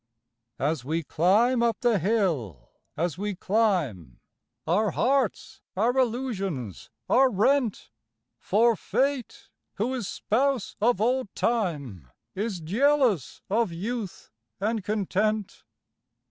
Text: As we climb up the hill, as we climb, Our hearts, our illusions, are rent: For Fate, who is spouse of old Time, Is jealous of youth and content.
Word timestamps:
As 0.57 0.83
we 0.83 1.03
climb 1.03 1.61
up 1.61 1.81
the 1.81 1.99
hill, 1.99 2.71
as 2.97 3.19
we 3.19 3.35
climb, 3.35 4.19
Our 4.65 4.89
hearts, 4.89 5.61
our 5.77 5.95
illusions, 5.95 6.89
are 7.07 7.29
rent: 7.29 7.91
For 8.39 8.75
Fate, 8.75 9.51
who 9.75 9.93
is 9.93 10.07
spouse 10.07 10.75
of 10.81 10.99
old 11.01 11.31
Time, 11.35 12.09
Is 12.33 12.61
jealous 12.61 13.43
of 13.47 13.71
youth 13.71 14.31
and 14.59 14.83
content. 14.83 15.61